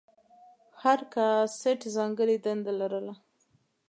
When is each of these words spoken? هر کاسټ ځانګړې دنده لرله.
هر 0.81 0.99
کاسټ 1.13 1.79
ځانګړې 1.95 2.35
دنده 2.45 2.71
لرله. 2.79 3.13